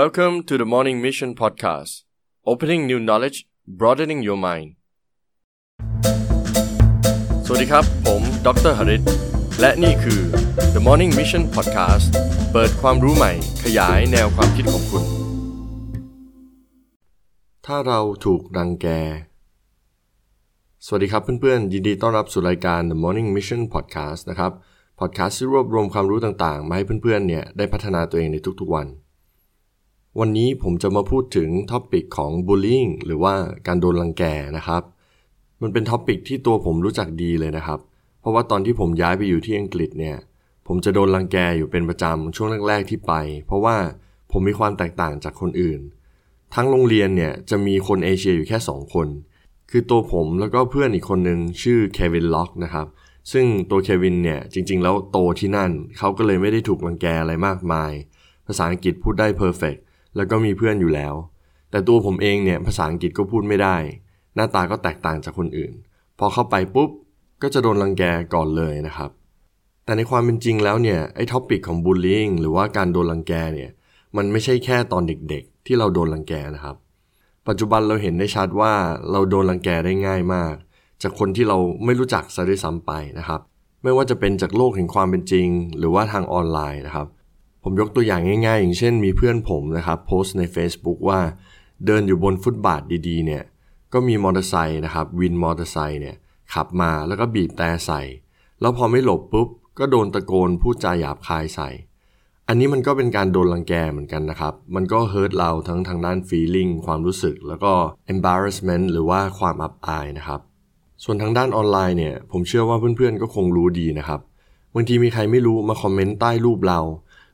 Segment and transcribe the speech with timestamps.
[0.00, 1.92] Welcome to the Morning Mission Podcast
[2.50, 3.38] Opening new knowledge
[3.80, 4.68] broadening your mind
[7.46, 9.02] สวัสดีครับ ผมดรหริต
[9.60, 10.20] และนี่คือ
[10.74, 12.06] The Morning Mission Podcast
[12.52, 13.32] เปิดความรู้ใหม่
[13.64, 15.04] ขยายแนวความคิดของคุณ
[17.66, 18.86] ถ้าเราถูกรังแก
[20.86, 24.52] สวัสดีครับเพื่อนๆ ยินดีต้อนรับสู่รายการ The Morning Mission Podcast นะครับ
[24.98, 28.88] พอดแคสต์ที่รวบรวมความรู้ต่างๆ มาให้เพื่อนๆ เนี่ยได้พัฒนาตัวเองในทุกๆวัน
[30.20, 33.34] วันนี้ผมจะมาพูดถึง topic ของ bullying หรือว่า
[33.66, 34.24] การโดนรังแก
[34.56, 34.82] นะครับ
[35.62, 37.80] มันเป็น topic ที่ตัวผมรู้จักดีเลยนะครับ
[38.20, 40.16] เพราะว่าตอนที่ผมย้ายไปอยู่ที่อังกฤษเนี่ย
[40.66, 43.12] ผมจะโดนรังแกอยู่เป็นประจำช่วงแรกๆที่ไป
[43.46, 43.76] เพราะว่า
[44.32, 45.80] ผมมีความแตกต่างจากคนอื่น
[46.54, 49.08] ทั้งโรงเรียนเนี่ยจะมีคนเอเชียอยู่แค่ 2 คน
[49.70, 52.86] คือตัวผมแล้วก็เพื่อนอีกคนหนึ่งชื่อเควินล็อกนะครับ
[53.32, 57.92] ซึ่งตัวเควินเนี่ยจริง ๆ แล้วโตที่นั่น เขาก็เลยไม่ได้ถูกรังแกอะไรมากมาย
[58.46, 59.76] ภาษาอังกฤษพูดได้ perfect
[60.16, 61.14] แล้วก็มีเพื่อนอยู่แล้ว
[61.70, 63.76] แต่ตัวผมเองเนี่ยภาษาอังกฤษก็พูดไม่ได้
[64.34, 65.72] หน้าตาก็แตกต่างจากคนอื่น
[66.18, 66.90] พอเข้าไปปุ๊บ
[67.42, 68.04] ก็จะโดนรังแก
[68.34, 69.10] ก่อนเลยนะครับ
[69.84, 73.70] แต่ในความเป็นจริงแล้วเนี่ยไอ้ topic ของ bullying หรือว่าการโดนรังแกเนี่ย
[74.16, 76.76] มันไม่ใช่แค่ตอนเด็กๆ ที่เราโดนรังแกนะครับ
[77.48, 78.72] ปัจจุบันเราเห็นได้ชัดว่า
[79.10, 80.54] เราโดนรังแกได้ง่ายมาก
[81.02, 83.40] จากคนที่เราไม่รู้จักซะด้วยซ้ำไปนะครับ
[83.82, 87.08] ไม่ว่าจะเป็นจากโลกแห่งความเป็นจริง หรือว่าทางออนไลน์นะครับ
[87.62, 91.20] ผมยกตัวอย่างง่าย ๆ อย่างเช่นมีเพื่อนผมนะครับโพสต์ใน Facebook ว่า
[91.86, 93.42] เดินอยู่บนฟุตบาทดีๆ เนี่ย
[93.92, 96.16] ก็มีมอเตอร์ไซค์นะครับวินมอเตอร์ไซค์เนี่ย
[96.54, 98.02] ขับมาแล้วก็บีบแตรใส่
[98.60, 101.70] แล้วพอไม่หลบปุ๊บ ก็โดนตะโกนพูดจาหยาบคายใส่
[102.48, 107.72] อันนี้มันก็เป็นการโดนรังแกเหมือนกันนะครับ มันก็ hurt เราทั้งทางด้าน feeling ความรู้สึก แล้วก็
[108.12, 110.40] embarrassment หรือว่าความอับอายนะครับ
[111.04, 114.20] ส่วนทางด้านออนไลน์เนี่ย ผมเชื่อว่าเพื่อนๆก็คงรู้ดีนะครับ
[114.74, 116.80] บางทีมีใครไม่รู้มาคอมเมนต์ใต้รูปเรา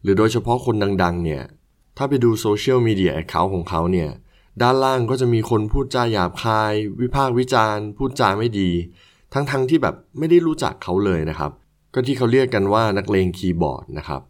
[0.02, 1.42] หรือโดยเฉพาะคนดังๆเนี่ย
[1.96, 4.10] ถ้าไปดูโซเชียลมีเดีย account ของเขาเนี่ย
[4.62, 8.70] ด้านล่างก็จะมีคนพูดจาหยาบคาย วิพากษ์วิจารณ์ พูดจาไม่ดี
[9.32, 11.52] ทั้งๆที่แบบไม่ได้รู้จักเขาเลยนะครับ
[11.94, 14.22] ก็ที่เขาเรียกกันว่านักเลงคีย์บอร์ดนะครับ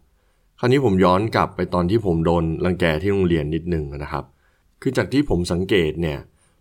[0.59, 4.25] คราวนี้ผมย้อนกลับไปตอนที่ผมโดนรังแกที่โรงเรียนนิดนึงนะครับ
[4.81, 6.19] คือจากที่ผมสังเกตเนี่ย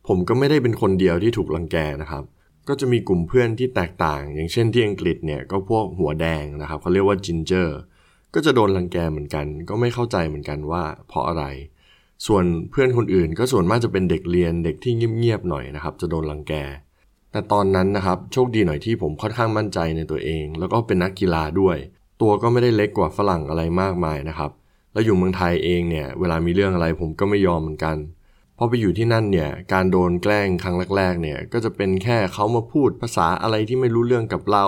[0.08, 2.24] ผมก็ไม่ได้เป็นคนเดียวที่ถูกรังแกนะครับ
[2.68, 7.78] ก็จะมีกลุ่มเพื่อนที่แตกต่าง อย่างเช่นที่อังกฤษเนี่ยก็พวกหัวแดงนะครับเขาเรียกว่าจินเจอร์
[8.34, 11.44] ก็จะโดนรังแกเหมือนกัน ก็ไม่เข้าใจเหมือนกันว่า เพราะอะไร
[12.26, 16.54] ส่วนเพื่อนคนอื่น ก็ส่วนมากจะเป็นเด็กเรียนเด็กที่เงียบๆหน่อยนะครับ จะโดนรังแก
[17.32, 21.76] แต่ตอนนั้นนะครับโชคดีหน่อยที่ผมค่อนข้างมั่นใจในตัวเอง แล้วก็เป็นนักกีฬาด้วย
[22.22, 24.50] ตัวก็ไม่ได้เล็กกว่าฝรั่งอะไรมากมายนะครับ
[24.92, 27.96] แล้วอยู่เมืองไทยเองเนี่ยเวลามีเรื่องอะไรผมก็ไม่ยอมเหมือนกัน
[28.58, 34.66] พอไปอยู่ที่นั่นเนี่ยการโดนแกล้งครั้งแรกๆเนี่ยก็จะเป็นแค่เขามาพูดภาษาอะไรที่ไม่รู้เรื่องกับเรา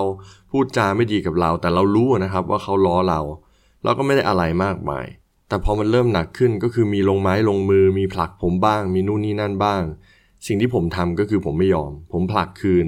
[0.50, 3.20] พูดจาไม่ดีกับเรา แต่เรารู้นะครับว่าเขาล้อเรา
[3.84, 5.06] เราก็ไม่ได้อะไรมากมาย
[5.48, 9.82] แต่พอมันเริ่มหนักขึ้นก็คือมีลงไม้ลงมือ มีผลักผมบ้าง มีนู่นนี่นั่นบ้าง
[10.46, 12.86] สิ่งที่ผมทำก็คือผมไม่ยอม ผมผลักคืน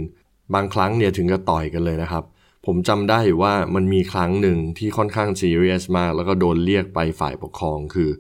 [0.55, 2.25] บางครั้งเนี่ยถึงกับต่อยกันเลยนะครับ
[2.67, 8.11] ผมจำได้ว่ามันมีครั้งหนึ่งที่ค่อนข้างซีเรียสมาก แล้วก็โดนเรียกไปฝ่ายปกครองคือ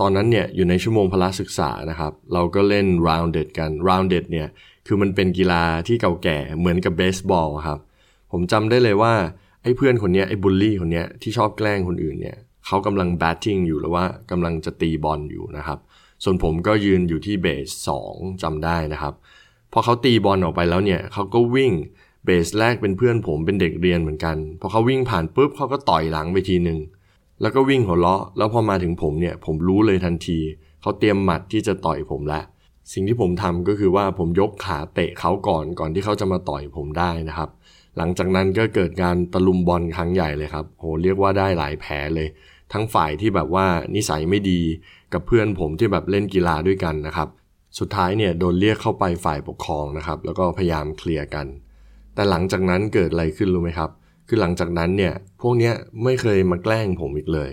[0.00, 4.48] ตอนนั้นเนี่ยอยู่ในชั่วโมงพละศึกษานะครับ เราก็เล่น rounded กัน rounded เนี่ย
[4.86, 7.78] คือมันเป็นกีฬาที่เก่าแก่เหมือนกับเบสบอลครับ
[8.32, 9.14] ผมจำได้เลยว่า
[9.62, 12.36] ไอ้เพื่อนคนนี้ไอ้บูลลี่คนนี้ที่ชอบแกล้งคนอื่นเนี่ย
[12.66, 15.78] เขากำลังแบตติ้งอยู่หรือว่ากำลังจะตีบอลอยู่นะครับ
[16.24, 19.14] ส่วนผมก็ยืนอยู่ที่เบสสองจำได้นะครับ
[19.72, 21.72] พอเขาตีบอลออกไปแล้วเนี่ยเขาก็วิ่ง
[22.24, 26.78] เบสแรกเป็นเพื่อนผมเป็นเด็กเรียนเหมือนกัน พอเขาวิ่งผ่านปุ๊บเขาก็ต่อยหลังไปทีหนึ่ง
[27.40, 30.38] แล้วก็วิ่งหัวเราะ แล้วพอมาถึงผมเนี่ยผมรู้เลยทันที
[30.82, 32.44] เขาเตรียมหมัดที่จะต่อยผมแล้ว
[32.92, 37.48] สิ่งที่ผมทำก็คือว่าผมยกขาเตะเขาก่อนก่อนที่เขาจะมาต่อยผมได้นะครับ
[37.98, 42.28] หลังจากนั้นก็เกิดการตะลุมบอลครั้งใหญ่เลยครับ โหเรียกว่าได้หลายแผลเลย
[42.72, 44.60] ทั้งฝ่ายที่แบบว่านิสัยไม่ดี
[45.12, 47.28] กับเพื่อนผมที่แบบเล่นกีฬาด้วยกันนะครับ
[47.78, 51.46] สุดท้ายเนี่ยโดนเรียกเข้าไปฝ่ายปกครองนะครับ แล้วก็พยายามเคลียร์กัน
[52.14, 53.90] แต่หลังจากนั้นเกิดอะไรขึ้นรู้ไหมครับ
[54.28, 57.50] คือหลังจากนั้นเนี่ยพวกเนี้ยไม่เคยมาแกล้งผมอีกเลย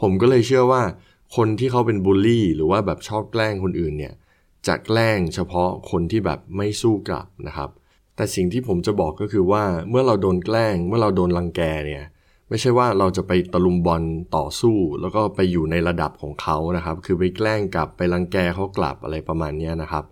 [0.00, 0.82] ผมก็เลยเชื่อว่า
[1.36, 4.14] คนที่เขาเป็นบูลลี่ หรือว่าแบบชอบแกล้งคนอื่นเนี่ย
[4.66, 7.70] จะแกล้งเฉพาะคนที่แบบไม่สู้กลับนะครับ
[8.20, 12.04] แต่สิ่งที่ผมจะบอกก็คือว่าเมื่อเราโดนแกล้ง เมื่อเราโดนรังแกเนี่ย
[12.48, 14.02] ไม่ใช่ว่าเราจะไปตะลุมบอล
[14.36, 20.04] ต่อสู้ แล้วก็ไปอยู่ในระดับของเขานะครับ คือไปแกล้งกลับไปรังแกเขากลับอะไรประมาณนี้นะครับ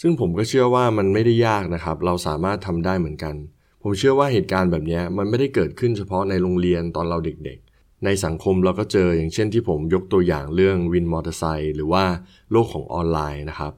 [0.00, 3.34] ซึ่งผมก็เชื่อว่ามันไม่ได้ยากนะครับ เราสามารถทำได้เหมือนกัน
[3.82, 12.04] ผมเชื่อว่าเหตุการณ์แบบนี้มันไม่ได้เกิดขึ้นเฉพาะในโรงเรียนตอนเราเด็กๆ ในสังคมเราก็เจออย่างเช่นที่ผมยกตัวอย่างเรื่องวินมอเตอร์ไซค์หรือว่า
[12.52, 13.72] โลกของออนไลน์นะครับ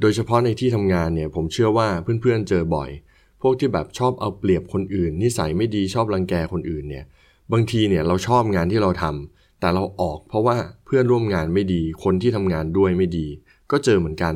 [0.00, 2.90] โดยเฉพาะในที่ทำงานเนี่ยผมเชื่อว่าเพื่อนๆเจอบ่อย
[3.42, 7.04] พวกที่แบบชอบเอาเปรียบคนอื่น นิสัยไม่ดีชอบรังแกคนอื่นเนี่ย
[7.52, 13.26] บางทีเนี่ยเราชอบงานที่เราทำแต่เราออกเพราะว่าเพื่อนร่วมงานไม่ดี คนที่ทำงานด้วยไม่ดี
[13.70, 14.34] ก็เจอเหมือนกัน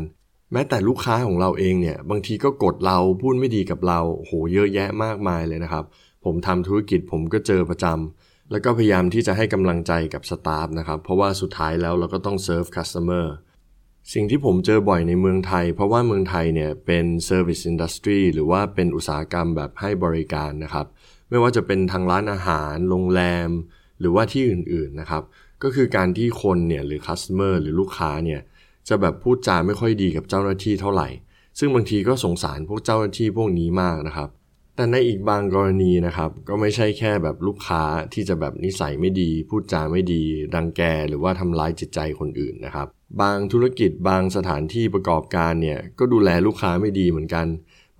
[0.52, 5.84] แม้แต่ลูกค้าของเราเองเนี่ย บางทีก็กดเราพูดไม่ดีกับเราโหเยอะแยะมากมายเลยนะครับ
[6.24, 13.34] ผมทำธุรกิจผมก็เจอประจำแล้วก็พยายามที่จะให้กำลังใจกับ staff นะครับ เพราะว่าสุดท้ายแล้วเราก็ต้อง serve customer
[14.12, 20.86] สิ่งที่ผมเจอบ่อยในเมืองไทย เพราะว่าเมืองไทยเนี่ยเป็น Service Industry หรือว่าเป็นอุตสาหกรรมแบบให้บริการนะครับ
[21.28, 23.48] ไม่ว่าจะเป็นทางร้านอาหาร โรงแรม
[24.00, 25.22] หรือว่าที่อื่นๆนะครับ
[25.62, 28.40] ก็คือการที่คนเนี่ยหรือ customer หรือลูกค้าเนี่ย
[28.88, 31.08] จะแบบพูดจาไม่ค่อยดีกับเจ้าหน้าที่เท่าไหร่
[31.58, 34.28] ซึ่งบางทีก็สงสารพวกเจ้าหน้าที่พวกนี้มากนะครับ
[34.76, 37.82] แต่ในอีกบางกรณีนะครับ ก็ไม่ใช่แค่แบบลูกค้า
[38.12, 40.22] ที่จะแบบนิสัยไม่ดี พูดจาไม่ดี
[40.54, 42.86] รังแกหรือว่าทำร้ายจิตใจคนอื่นนะครับ
[43.20, 47.46] บางธุรกิจบางสถานที่ประกอบการเนี่ยก็ดูแลลูกค้าไม่ดีเหมือนกัน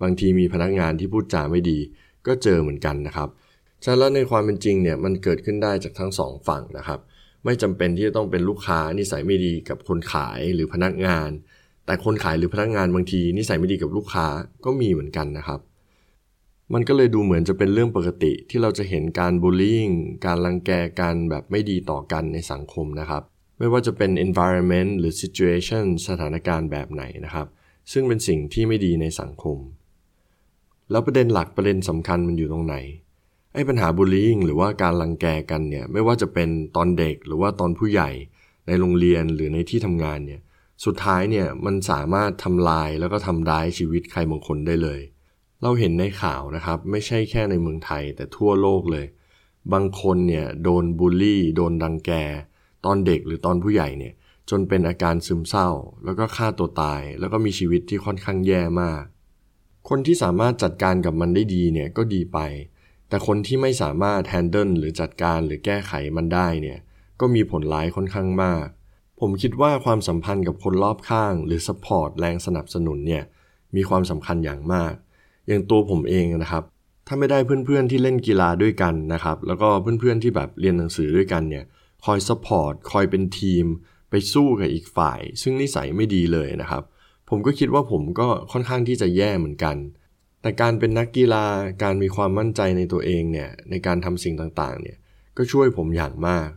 [0.01, 1.79] บางทีมีพนักงานที่พูดจาไม่ดี
[2.27, 3.29] ก็เจอเหมือนกันนะครับ
[3.85, 6.99] ฉะนั้นในความเป็นจริงเนี่ยมันเกิดขึ้นได้จากทั้งสองฝั่งนะครับ
[7.45, 11.29] ไม่จำเป็นที่จะต้องเป็นลูกค้านิสัยไม่ดีกับคนขายหรือพนักงาน
[11.85, 14.27] แต่คนขายหรือพนักงานบางทีนิสัยไม่ดีกับลูกค้า
[14.65, 15.59] ก็มีเหมือนกันนะครับ
[16.73, 19.79] มันก็เลยดูเหมือนจะเป็นเรื่องปกติที่เราจะเห็นการบูลลี่
[20.25, 23.23] การรังแกกันแบบไม่ดีต่อกันในสังคมนะครับ
[23.57, 27.47] ไม่ว่าจะเป็น environment หรือ situation สถานการณ์แบบไหนนะครับ
[27.91, 29.57] ซึ่งเป็นสิ่งที่ไม่ดีในสังคม
[30.91, 32.75] แล้วประเด็นหลักประเด็นสำคัญมันอยู่ตรงไหน
[33.53, 38.09] ไอ้ปัญหาบูลลี่หรือว่าการรังแกกันเนี่ยไม่ว่าจะเป็นตอนเด็กหรือว่าตอนผู้ใหญ่
[38.67, 40.41] ในโรงเรียนหรือในที่ทำงานเนี่ย
[40.85, 44.99] สุดท้ายเนี่ยมันสามารถทำลายแล้วก็ทำร้ายชีวิตใครบางคนได้เลย
[45.63, 49.05] เราเห็นในข่าวนะครับ ไม่ใช่แค่ในเมืองไทยแต่ทั่วโลกเลย
[49.73, 52.11] บางคนเนี่ยโดนบูลลี่ โดนรังแก
[52.85, 54.13] ตอนเด็กหรือตอนผู้ใหญ่เนี่ย
[54.49, 55.69] จนเป็นอาการซึมเศร้า
[56.05, 59.03] แล้วก็ฆ่าตัวตาย แล้วก็มีชีวิตที่ค่อนข้างแย่มาก
[59.89, 62.39] คนที่สามารถจัดการกับมันได้ดีเนี่ยก็ดีไป
[63.09, 66.79] แต่คนที่ไม่สามารถ handle หรือจัดการหรือแก้ไขมันได้เนี่ย
[67.19, 68.65] ก็มีผลร้ายค่อนข้างมาก
[69.19, 73.23] ผมคิดว่าความสัมพันธ์กับคนรอบข้าง หรือ support แรงสนับสนุนเนี่ย
[73.75, 74.93] มีความสำคัญอย่างมาก
[75.47, 76.63] อย่างตัวผมเองนะครับ
[77.07, 79.69] ถ้าไม่ได้เพื่อนๆที่เล่นกีฬาด้วยกันนะครับ แล้วก็
[79.99, 81.65] เพื่อนๆที่แบบเรียนหนังสือด้วยกันเนี่ย
[82.05, 83.65] คอย support คอยเป็นทีม
[84.09, 86.83] ไปสู้กับอีกฝ่าย ซึ่งนิสัยไม่ดีเลยนะครับ
[87.29, 89.75] ผมก็คิดว่าผมก็ค่อนข้างที่จะแย่เหมือนกัน
[90.41, 91.45] แต่การเป็นนักกีฬา
[91.83, 94.97] การมีความมั่นใจในตัวเองเนี่ยในการทำสิ่งต่างๆเนี่ย
[95.37, 96.49] ก็ช่วยผมอย่างมาก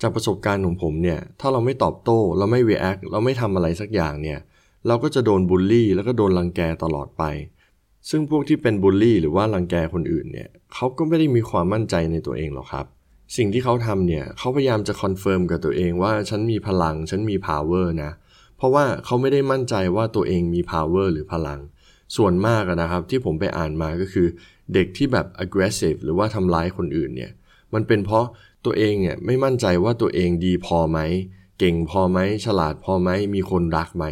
[0.00, 4.38] จากประสบการณ์ของผมเนี่ย ถ้าเราไม่ตอบโต้ เราไม่ react เราไม่ทำอะไรสักอย่างเนี่ย
[4.86, 7.22] เราก็จะโดนบูลลี่ แล้วก็โดนรังแกตลอดไป
[8.10, 12.86] ซึ่งพวกที่เป็นบูลลี่หรือว่ารังแกคนอื่นเนี่ยเขาก็ไม่ได้มีความมั่นใจในตัวเองหรอกครับ
[13.36, 18.12] สิ่งที่เขาทำเนี่ยเขาพยายามจะ confirm กับตัวเองว่าฉันมีพลัง ฉันมี power นะ
[18.56, 21.60] เพราะว่าเขาไม่ได้มั่นใจว่าตัวเองมี power หรือพลัง
[22.16, 24.26] ส่วนมากนะครับที่ผมไปอ่านมาก็คือ
[24.74, 27.32] เด็กที่แบบ aggressive หรือว่าทำร้ายคนอื่นเนี่ย
[27.74, 28.26] มันเป็นเพราะ
[28.64, 30.98] ตัวเองเนี่ยไม่มั่นใจว่าตัวเองดีพอไหม
[31.58, 34.04] เก่งพอไหมฉลาดพอไหมมีคนรักไหม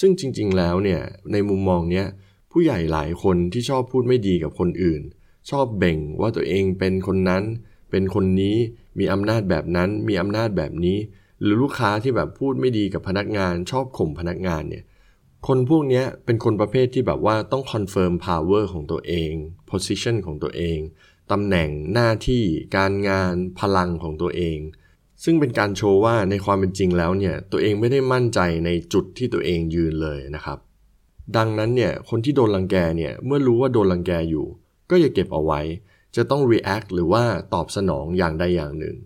[0.00, 1.00] ซึ่งจริง ๆ แล้วเนี่ย
[1.32, 2.06] ในมุมมองเนี้ย
[2.52, 5.02] ผู้ใหญ่หลายคนที่ชอบพูดไม่ดีกับคนอื่น
[5.50, 7.42] ชอบเบ่งว่าตัวเองเป็นคนนั้น
[7.90, 8.56] เป็นคนนี้
[8.98, 10.98] มีอำนาจแบบนั้นมีอำนาจแบบนี้
[11.40, 14.84] หรือลูกค้าที่แบบพูดไม่ดีกับพนักงาน ชอบข่มพนักงานเนี่ย
[15.46, 19.32] คนพวกนี้เป็นคนประเภทที่แบบว่าต้อง confirm power ของตัวเอง
[19.70, 20.78] position ของตัวเอง
[21.30, 22.44] ตำแหน่งหน้าที่
[22.76, 24.58] การงานพลังของตัวเอง
[25.24, 30.58] ซึ่งเป็นการโชว์ว่าในความเป็นจริงแล้วเนี่ย ตัวเองไม่ได้มั่นใจในจุดที่ตัวเองยืนเลยนะครับ
[31.36, 34.46] ดังนั้นเนี่ยคนที่โดนลังแกเนี่ยเมื่อรู้ว่าโดนลังแกอยู่
[34.90, 35.60] ก็อย่าเก็บเอาไว้
[36.16, 37.22] จะต้อง react หรือว่า
[37.54, 38.96] ตอบสนองอย่างใดอย่างหนึ่ง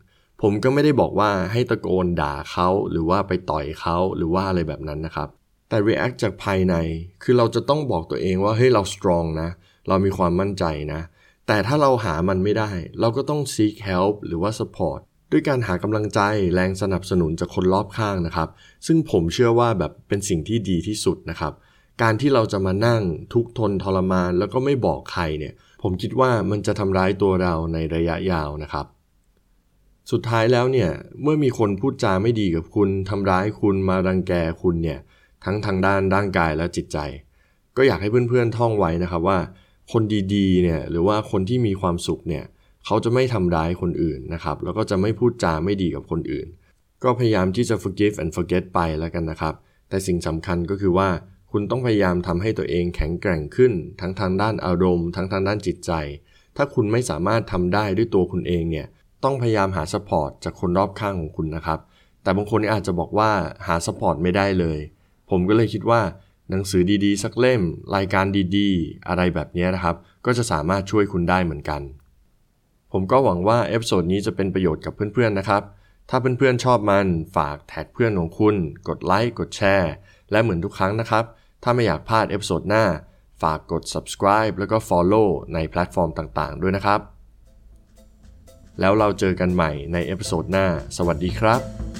[0.42, 5.28] ผมก็ไม่ได้บอกว่าให้ตะโกนด่าเขาหรือว่าไปต่อยเขาหรือว่าอะไรแบบนั้นนะครับ
[5.68, 6.74] แต่ react จากภายใน
[7.22, 9.50] คือเราจะต้องบอกตัวเองว่าเฮ้ยเรา strong นะ
[9.88, 11.00] เรามีความมั่นใจนะ
[11.46, 15.00] แต่ถ้าเราหามันไม่ได้ เราก็ต้อง seek help หรือว่า support
[15.32, 16.20] ด้วยการหากำลังใจ
[16.54, 18.48] แรงสนับสนุนจากคนรอบข้างนะครับ
[18.86, 21.52] ซึ่งผมเชื่อว่าแบบเป็นสิ่งที่ดีที่สุดนะครับ
[22.02, 23.02] การที่เราจะมานั่ง
[23.34, 28.86] ทุกทนทรมาน แล้วก็ไม่บอกใครเนี่ย ผมคิดว่ามันจะทำร้ายตัวเราในระยะยาวนะครับ
[30.10, 30.90] สุดท้ายแล้วเนี่ย
[31.22, 34.32] เมื่อมีคนพูดจาไม่ดีกับคุณทำร้ายคุณมารังแก
[34.62, 34.98] คุณเนี่ย
[35.44, 36.98] ทั้งทางด้านร่างกายและจิตใจ
[37.76, 39.38] ก็อยากให้เพื่อนๆท่องไว้นะครับว่า
[39.92, 40.02] คน
[40.34, 42.44] ดีๆเนี่ยหรือว่าคนที่มีความสุขเนี่ย
[42.86, 46.46] เขาจะไม่ทำร้ายคนอื่นนะครับ แล้วก็จะไม่พูดจาไม่ดีกับคนอื่น
[47.04, 49.54] ก็พยายามที่จะ forgive and forget ไปแล้วกันนะครับ
[49.88, 51.08] แต่สิ่งสำคัญก็คือว่า
[51.52, 55.92] คุณต้องพยายามทำให้ตัวเองแข็งแกร่งขึ้น ทั้งทางด้านอารมณ์ ทั้งทางด้านจิตใจ
[56.56, 58.86] ถ้าคุณไม่สามารถทำได้ด้วยตัวคุณเองเนี่ย
[59.24, 61.80] ต้องพยายามหาสปอร์ตจากคนรอบข้างของคุณนะครับ
[62.22, 63.32] แต่บางคนอาจจะบอกว่า
[63.66, 64.78] หา support ไม่ได้เลย
[65.30, 66.00] ผมก็เลยคิดว่า
[66.50, 67.62] หนังสือดีๆ สักเล่ม
[67.96, 68.24] รายการ
[68.56, 71.82] ดีๆ อะไรแบบนี้นะครับ ก็จะสามารถช่วยคุณได้เหมือนกัน
[72.92, 75.62] ผมก็หวังว่า episode นี้จะเป็นประโยชน์กับเพื่อนๆนะครับ
[76.08, 77.06] ถ้าเพื่อนๆชอบมัน
[77.36, 78.54] ฝากแท็กเพื่อนของคุณ
[78.88, 79.92] กดไลค์ กดแชร์
[80.30, 81.24] และเหมือนทุกครั้งนะครับ
[81.62, 82.84] ถ้าไม่อยากพลาด episode หน้า
[83.42, 87.00] ฝากกด subscribe แล้วก็ follow ในแพลตฟอร์มต่างๆ ด้วยนะครับ
[88.80, 90.66] แล้วเราเจอกันใหม่ในเอพิโซดหน้า
[90.96, 91.91] สวัสดีครับ